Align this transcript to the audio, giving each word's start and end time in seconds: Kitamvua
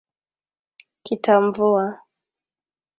Kitamvua 1.05 1.85